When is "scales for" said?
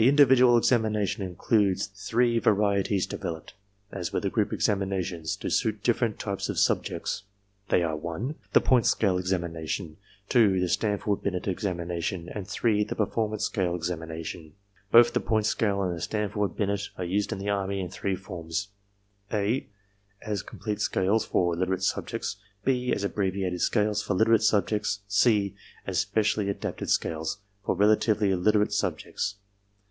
20.80-21.56, 23.62-24.14, 26.88-27.74